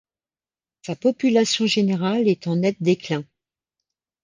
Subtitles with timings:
[0.81, 3.23] Sa population générale est en net déclin.